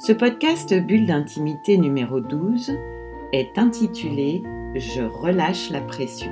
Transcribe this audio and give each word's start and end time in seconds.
Ce 0.00 0.12
podcast 0.12 0.72
Bulle 0.72 1.06
d'intimité 1.06 1.76
numéro 1.76 2.20
12 2.20 2.78
est 3.32 3.58
intitulé 3.58 4.44
Je 4.76 5.02
relâche 5.02 5.70
la 5.70 5.80
pression. 5.80 6.30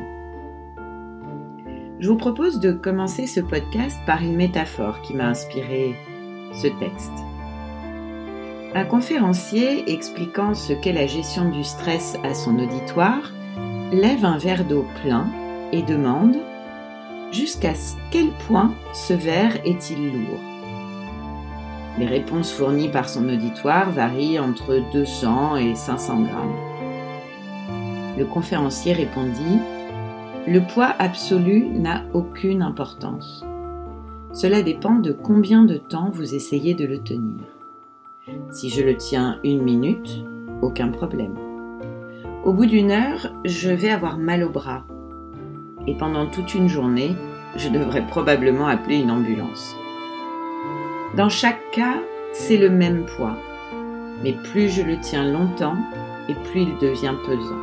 Je 1.99 2.09
vous 2.09 2.17
propose 2.17 2.61
de 2.61 2.71
commencer 2.71 3.27
ce 3.27 3.41
podcast 3.41 3.99
par 4.07 4.23
une 4.23 4.37
métaphore 4.37 5.03
qui 5.03 5.15
m'a 5.15 5.27
inspiré 5.27 5.97
ce 6.53 6.69
texte. 6.79 7.11
Un 8.77 8.85
conférencier 8.85 9.93
expliquant 9.93 10.55
ce 10.55 10.73
qu'est 10.73 10.93
la 10.93 11.09
gestion 11.09 11.51
du 11.51 11.65
stress 11.65 12.17
à 12.23 12.35
son 12.35 12.61
auditoire 12.61 13.33
lève 13.91 14.25
un 14.25 14.39
verre 14.39 14.65
d'eau 14.65 14.87
plein 15.03 15.27
et 15.73 15.83
demande 15.83 16.37
Jusqu'à 17.33 17.73
quel 18.13 18.29
point 18.47 18.73
ce 18.93 19.13
verre 19.13 19.57
est-il 19.65 20.13
lourd? 20.13 20.56
Les 21.99 22.07
réponses 22.07 22.53
fournies 22.53 22.91
par 22.91 23.09
son 23.09 23.29
auditoire 23.29 23.91
varient 23.91 24.39
entre 24.39 24.83
200 24.93 25.57
et 25.57 25.75
500 25.75 26.23
grammes. 26.23 26.57
Le 28.19 28.25
conférencier 28.25 28.93
répondit 28.93 29.59
Le 30.47 30.61
poids 30.61 30.95
absolu 30.99 31.67
n'a 31.67 32.03
aucune 32.13 32.63
importance. 32.63 33.45
Cela 34.33 34.63
dépend 34.63 34.97
de 34.97 35.13
combien 35.13 35.65
de 35.65 35.77
temps 35.77 36.11
vous 36.13 36.35
essayez 36.35 36.75
de 36.75 36.85
le 36.85 36.99
tenir. 36.99 37.41
Si 38.51 38.69
je 38.69 38.83
le 38.83 38.97
tiens 38.97 39.39
une 39.45 39.63
minute, 39.63 40.25
aucun 40.61 40.89
problème. 40.89 41.35
Au 42.45 42.53
bout 42.53 42.67
d'une 42.67 42.91
heure, 42.91 43.33
je 43.45 43.71
vais 43.71 43.91
avoir 43.91 44.19
mal 44.19 44.45
au 44.45 44.51
bras. 44.51 44.85
Et 45.87 45.95
pendant 45.95 46.27
toute 46.27 46.55
une 46.55 46.69
journée, 46.69 47.17
je 47.57 47.69
devrais 47.69 48.07
probablement 48.07 48.67
appeler 48.67 48.97
une 48.97 49.11
ambulance. 49.11 49.77
Dans 51.17 51.31
chaque 51.31 51.71
cas, 51.71 51.97
c'est 52.35 52.59
le 52.59 52.69
même 52.69 53.07
poids, 53.07 53.39
mais 54.23 54.35
plus 54.35 54.69
je 54.69 54.83
le 54.83 55.01
tiens 55.01 55.25
longtemps 55.25 55.79
et 56.29 56.35
plus 56.35 56.61
il 56.61 56.77
devient 56.77 57.15
pesant. 57.25 57.57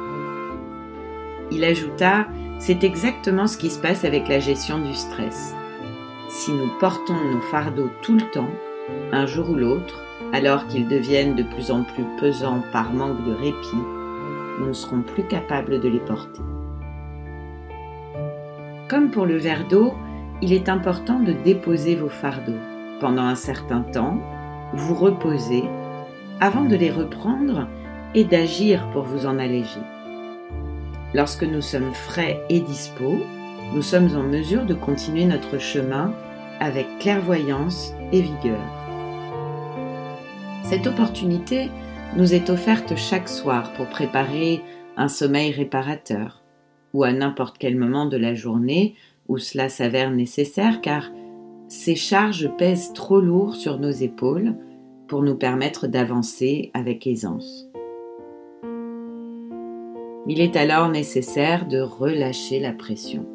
Il 1.52 1.64
ajouta, 1.64 2.26
c'est 2.58 2.84
exactement 2.84 3.46
ce 3.46 3.60
qui 3.60 3.70
se 3.70 3.80
passe 3.80 4.06
avec 4.06 4.28
la 4.28 4.40
gestion 4.40 4.80
du 4.80 4.96
stress. 4.96 5.54
Si 6.30 6.52
nous 6.52 6.68
portons 6.80 7.14
nos 7.14 7.42
fardeaux 7.42 7.92
tout 8.02 8.16
le 8.16 8.28
temps, 8.32 8.50
un 9.12 9.28
jour 9.28 9.52
ou 9.52 9.56
l'autre, 9.56 10.02
alors 10.34 10.66
qu'ils 10.66 10.88
deviennent 10.88 11.36
de 11.36 11.44
plus 11.44 11.70
en 11.70 11.84
plus 11.84 12.06
pesants 12.20 12.64
par 12.72 12.92
manque 12.92 13.24
de 13.24 13.34
répit, 13.34 13.84
nous 14.60 14.66
ne 14.66 14.74
serons 14.74 15.02
plus 15.02 15.28
capables 15.28 15.80
de 15.80 15.90
les 15.90 16.00
porter. 16.00 16.42
Comme 18.90 19.12
pour 19.12 19.28
le 19.28 19.38
verre 19.38 19.68
d'eau, 19.68 19.94
il 20.42 20.54
est 20.54 20.70
important 20.70 21.20
de 21.20 21.34
déposer 21.34 21.96
vos 21.96 22.10
fardeaux 22.10 22.58
pendant 23.04 23.24
un 23.24 23.36
certain 23.36 23.82
temps, 23.82 24.18
vous 24.72 24.96
reposer 24.96 25.66
avant 26.40 26.64
de 26.64 26.78
les 26.78 26.90
reprendre 26.90 27.68
et 28.16 28.24
d'agir 28.24 28.90
pour 28.92 29.04
vous 29.04 29.26
en 29.26 29.40
alléger. 29.40 29.82
Lorsque 31.14 31.44
nous 31.44 31.60
sommes 31.60 31.94
frais 31.94 32.42
et 32.48 32.62
dispos, 32.62 33.18
nous 33.74 33.82
sommes 33.82 34.16
en 34.16 34.24
mesure 34.24 34.66
de 34.66 34.74
continuer 34.74 35.26
notre 35.26 35.60
chemin 35.60 36.14
avec 36.62 36.88
clairvoyance 37.00 37.94
et 38.14 38.22
vigueur. 38.22 38.62
Cette 40.64 40.88
opportunité 40.88 41.70
nous 42.16 42.34
est 42.34 42.50
offerte 42.50 42.96
chaque 42.96 43.28
soir 43.28 43.74
pour 43.74 43.88
préparer 43.88 44.62
un 44.96 45.10
sommeil 45.10 45.52
réparateur 45.52 46.42
ou 46.94 47.04
à 47.04 47.12
n'importe 47.12 47.58
quel 47.58 47.76
moment 47.76 48.06
de 48.06 48.16
la 48.16 48.34
journée 48.34 48.96
où 49.28 49.40
cela 49.40 49.68
s'avère 49.68 50.10
nécessaire 50.10 50.80
car 50.80 51.10
ces 51.74 51.96
charges 51.96 52.52
pèsent 52.56 52.94
trop 52.94 53.20
lourd 53.20 53.56
sur 53.56 53.80
nos 53.80 53.90
épaules 53.90 54.56
pour 55.08 55.24
nous 55.24 55.36
permettre 55.36 55.88
d'avancer 55.88 56.70
avec 56.76 57.08
aisance. 57.08 57.68
Il 60.28 60.40
est 60.40 60.56
alors 60.56 60.90
nécessaire 60.90 61.68
de 61.68 61.80
relâcher 61.80 62.60
la 62.60 62.74
pression, 62.74 63.26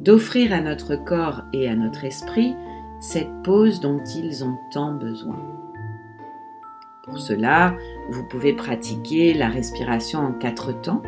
d'offrir 0.00 0.52
à 0.52 0.60
notre 0.60 0.96
corps 0.96 1.42
et 1.52 1.68
à 1.68 1.76
notre 1.76 2.04
esprit 2.04 2.56
cette 3.00 3.30
pause 3.44 3.78
dont 3.78 4.02
ils 4.16 4.44
ont 4.44 4.56
tant 4.72 4.94
besoin. 4.94 5.38
Pour 7.04 7.20
cela, 7.20 7.76
vous 8.10 8.24
pouvez 8.24 8.52
pratiquer 8.52 9.32
la 9.32 9.48
respiration 9.48 10.18
en 10.18 10.32
quatre 10.32 10.72
temps 10.82 11.02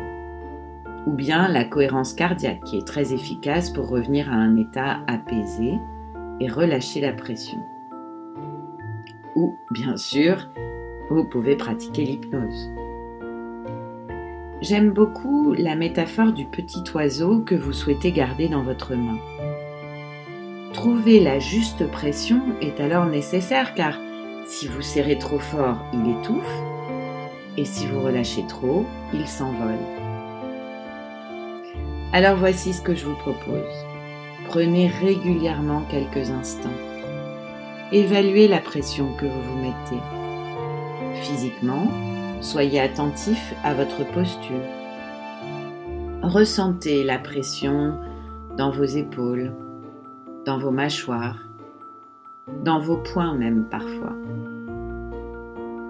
ou 1.07 1.11
bien 1.11 1.49
la 1.49 1.65
cohérence 1.65 2.13
cardiaque 2.13 2.63
qui 2.63 2.77
est 2.77 2.87
très 2.87 3.13
efficace 3.13 3.69
pour 3.69 3.89
revenir 3.89 4.31
à 4.31 4.35
un 4.35 4.55
état 4.55 5.01
apaisé 5.07 5.73
et 6.41 6.49
relâcher 6.49 7.01
la 7.01 7.13
pression. 7.13 7.59
Ou, 9.35 9.57
bien 9.69 9.95
sûr, 9.95 10.49
vous 11.09 11.23
pouvez 11.23 11.55
pratiquer 11.55 12.03
l'hypnose. 12.03 12.71
J'aime 14.61 14.89
beaucoup 14.89 15.53
la 15.53 15.75
métaphore 15.75 16.33
du 16.33 16.45
petit 16.45 16.83
oiseau 16.95 17.41
que 17.41 17.55
vous 17.55 17.73
souhaitez 17.73 18.11
garder 18.11 18.49
dans 18.49 18.63
votre 18.63 18.95
main. 18.95 19.19
Trouver 20.73 21.19
la 21.19 21.37
juste 21.37 21.87
pression 21.91 22.41
est 22.59 22.79
alors 22.79 23.05
nécessaire 23.05 23.75
car 23.75 23.99
si 24.47 24.67
vous 24.67 24.81
serrez 24.81 25.19
trop 25.19 25.39
fort, 25.39 25.85
il 25.93 26.09
étouffe 26.09 26.61
et 27.57 27.65
si 27.65 27.85
vous 27.85 28.01
relâchez 28.01 28.45
trop, 28.47 28.85
il 29.13 29.27
s'envole. 29.27 29.79
Alors 32.13 32.37
voici 32.37 32.73
ce 32.73 32.81
que 32.81 32.95
je 32.95 33.05
vous 33.05 33.15
propose. 33.15 33.90
Prenez 34.51 34.89
régulièrement 34.89 35.83
quelques 35.89 36.29
instants. 36.29 36.75
Évaluez 37.93 38.49
la 38.49 38.59
pression 38.59 39.15
que 39.15 39.25
vous 39.25 39.41
vous 39.43 39.61
mettez. 39.61 40.01
Physiquement, 41.21 41.87
soyez 42.41 42.81
attentif 42.81 43.53
à 43.63 43.73
votre 43.73 44.05
posture. 44.11 44.59
Ressentez 46.21 47.05
la 47.05 47.17
pression 47.17 47.97
dans 48.57 48.71
vos 48.71 48.83
épaules, 48.83 49.53
dans 50.45 50.57
vos 50.57 50.71
mâchoires, 50.71 51.37
dans 52.65 52.79
vos 52.79 52.97
poings 52.97 53.35
même 53.35 53.63
parfois. 53.71 54.17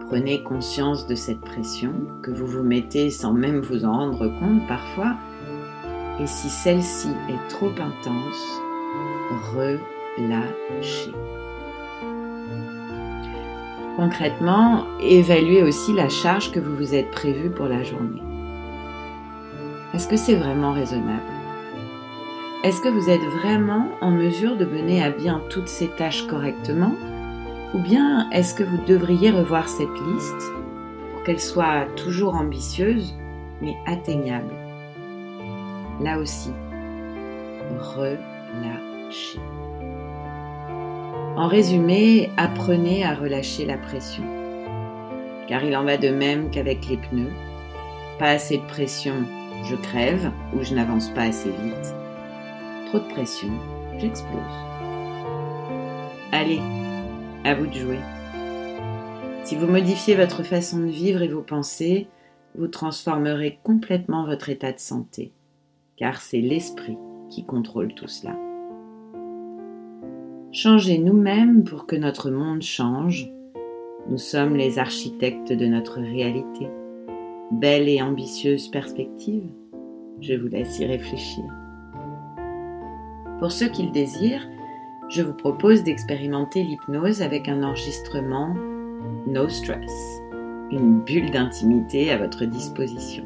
Prenez 0.01 0.43
conscience 0.43 1.07
de 1.07 1.15
cette 1.15 1.41
pression 1.41 1.93
que 2.21 2.29
vous 2.29 2.45
vous 2.45 2.63
mettez 2.63 3.09
sans 3.09 3.33
même 3.33 3.61
vous 3.61 3.85
en 3.85 3.93
rendre 3.93 4.27
compte 4.39 4.67
parfois 4.67 5.15
et 6.21 6.27
si 6.27 6.49
celle-ci 6.49 7.09
est 7.29 7.49
trop 7.49 7.71
intense, 7.71 8.61
relâchez. 9.55 11.11
Concrètement, 13.97 14.85
évaluez 14.99 15.63
aussi 15.63 15.93
la 15.93 16.09
charge 16.09 16.51
que 16.51 16.59
vous 16.59 16.75
vous 16.75 16.93
êtes 16.93 17.09
prévue 17.09 17.49
pour 17.49 17.65
la 17.65 17.83
journée. 17.83 18.21
Est-ce 19.93 20.07
que 20.07 20.15
c'est 20.15 20.35
vraiment 20.35 20.73
raisonnable? 20.73 21.21
Est-ce 22.63 22.81
que 22.81 22.89
vous 22.89 23.09
êtes 23.09 23.23
vraiment 23.41 23.87
en 24.01 24.11
mesure 24.11 24.55
de 24.57 24.65
mener 24.65 25.03
à 25.03 25.09
bien 25.09 25.41
toutes 25.49 25.67
ces 25.67 25.87
tâches 25.87 26.27
correctement? 26.27 26.93
Ou 27.73 27.79
bien 27.79 28.29
est-ce 28.29 28.53
que 28.53 28.63
vous 28.63 28.77
devriez 28.85 29.31
revoir 29.31 29.67
cette 29.67 29.99
liste 30.13 30.51
pour 31.11 31.23
qu'elle 31.23 31.39
soit 31.39 31.87
toujours 31.95 32.35
ambitieuse 32.35 33.15
mais 33.61 33.75
atteignable? 33.87 34.60
Là 35.99 36.17
aussi, 36.17 36.51
relâchez. 37.79 39.39
En 41.35 41.47
résumé, 41.47 42.29
apprenez 42.37 43.03
à 43.03 43.15
relâcher 43.15 43.65
la 43.65 43.77
pression, 43.77 44.23
car 45.47 45.63
il 45.63 45.75
en 45.75 45.83
va 45.83 45.97
de 45.97 46.09
même 46.09 46.49
qu'avec 46.49 46.87
les 46.87 46.97
pneus. 46.97 47.31
Pas 48.19 48.31
assez 48.31 48.57
de 48.57 48.65
pression, 48.65 49.15
je 49.63 49.75
crève 49.75 50.31
ou 50.53 50.63
je 50.63 50.75
n'avance 50.75 51.09
pas 51.09 51.23
assez 51.23 51.49
vite. 51.49 51.95
Trop 52.87 52.99
de 52.99 53.13
pression, 53.13 53.49
j'explose. 53.97 54.39
Allez, 56.31 56.61
à 57.43 57.55
vous 57.55 57.67
de 57.67 57.73
jouer. 57.73 57.99
Si 59.43 59.55
vous 59.55 59.67
modifiez 59.67 60.15
votre 60.15 60.43
façon 60.43 60.79
de 60.79 60.91
vivre 60.91 61.21
et 61.21 61.27
vos 61.27 61.41
pensées, 61.41 62.07
vous 62.55 62.67
transformerez 62.67 63.59
complètement 63.63 64.25
votre 64.25 64.49
état 64.49 64.71
de 64.71 64.79
santé 64.79 65.33
car 66.01 66.19
c'est 66.19 66.41
l'esprit 66.41 66.97
qui 67.29 67.45
contrôle 67.45 67.93
tout 67.93 68.07
cela. 68.07 68.35
Changez 70.51 70.97
nous-mêmes 70.97 71.63
pour 71.63 71.85
que 71.85 71.95
notre 71.95 72.31
monde 72.31 72.63
change, 72.63 73.31
Nous 74.09 74.17
sommes 74.17 74.55
les 74.55 74.79
architectes 74.79 75.53
de 75.53 75.67
notre 75.67 75.99
réalité. 75.99 76.67
Belle 77.51 77.87
et 77.87 78.01
ambitieuse 78.01 78.67
perspective 78.69 79.47
Je 80.21 80.33
vous 80.33 80.47
laisse 80.47 80.79
y 80.79 80.85
réfléchir. 80.87 81.43
Pour 83.37 83.51
ceux 83.51 83.67
qui 83.67 83.83
le 83.83 83.91
désirent, 83.91 84.49
je 85.07 85.21
vous 85.21 85.35
propose 85.35 85.83
d'expérimenter 85.83 86.63
l'hypnose 86.63 87.21
avec 87.21 87.47
un 87.47 87.61
enregistrement 87.61 88.55
No 89.27 89.47
Stress, 89.47 90.19
une 90.71 91.01
bulle 91.01 91.29
d'intimité 91.29 92.09
à 92.09 92.17
votre 92.17 92.45
disposition. 92.45 93.23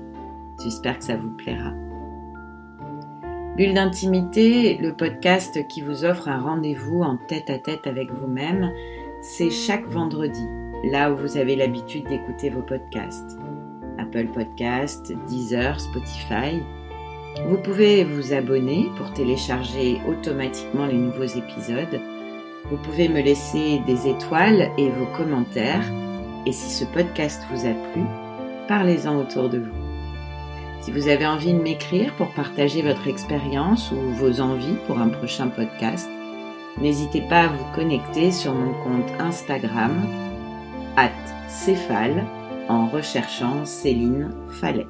J'espère 0.62 0.98
que 1.00 1.06
ça 1.06 1.16
vous 1.16 1.32
plaira. 1.38 1.72
Bulle 3.56 3.74
d'intimité, 3.74 4.76
le 4.82 4.94
podcast 4.94 5.66
qui 5.70 5.80
vous 5.80 6.04
offre 6.04 6.28
un 6.28 6.42
rendez-vous 6.42 7.04
en 7.04 7.16
tête 7.16 7.50
à 7.50 7.58
tête 7.58 7.88
avec 7.88 8.12
vous-même, 8.12 8.74
c'est 9.22 9.50
chaque 9.50 9.88
vendredi, 9.88 10.46
là 10.84 11.10
où 11.10 11.16
vous 11.16 11.38
avez 11.38 11.56
l'habitude 11.56 12.06
d'écouter 12.10 12.50
vos 12.50 12.64
podcasts. 12.64 13.38
Apple 13.98 14.28
Podcast, 14.34 15.14
Deezer, 15.30 15.80
Spotify. 15.80 16.62
Vous 17.48 17.58
pouvez 17.58 18.04
vous 18.04 18.34
abonner 18.34 18.90
pour 18.98 19.14
télécharger 19.14 20.02
automatiquement 20.06 20.88
les 20.88 20.98
nouveaux 20.98 21.24
épisodes. 21.24 22.02
Vous 22.70 22.78
pouvez 22.78 23.08
me 23.08 23.22
laisser 23.22 23.80
des 23.88 24.10
étoiles 24.10 24.70
et 24.78 24.90
vos 24.90 25.08
commentaires. 25.16 25.90
Et 26.46 26.52
si 26.52 26.70
ce 26.70 26.84
podcast 26.84 27.42
vous 27.50 27.66
a 27.66 27.74
plu, 27.94 28.02
parlez-en 28.68 29.18
autour 29.18 29.48
de 29.48 29.60
vous. 29.60 29.85
Si 30.86 30.92
vous 30.92 31.08
avez 31.08 31.26
envie 31.26 31.52
de 31.52 31.60
m'écrire 31.60 32.14
pour 32.16 32.32
partager 32.36 32.84
votre 32.84 33.08
expérience 33.08 33.92
ou 33.92 34.14
vos 34.14 34.40
envies 34.40 34.78
pour 34.86 35.00
un 35.00 35.10
prochain 35.10 35.48
podcast, 35.48 36.08
n'hésitez 36.80 37.22
pas 37.22 37.46
à 37.46 37.48
vous 37.48 37.66
connecter 37.74 38.32
sur 38.32 38.54
mon 38.54 38.72
compte 38.84 39.12
Instagram, 39.18 40.08
at 40.96 41.10
Céphale, 41.50 42.24
en 42.70 42.86
recherchant 42.86 43.66
Céline 43.66 44.30
Fallet. 44.48 44.86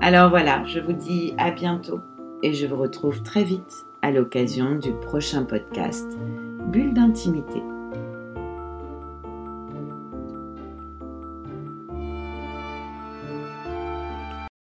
Alors 0.00 0.30
voilà, 0.30 0.64
je 0.64 0.80
vous 0.80 0.94
dis 0.94 1.34
à 1.36 1.50
bientôt 1.50 2.00
et 2.42 2.54
je 2.54 2.66
vous 2.66 2.78
retrouve 2.78 3.22
très 3.22 3.44
vite 3.44 3.84
à 4.00 4.10
l'occasion 4.10 4.76
du 4.76 4.92
prochain 4.92 5.44
podcast 5.44 6.08
Bulle 6.72 6.94
d'intimité. 6.94 7.60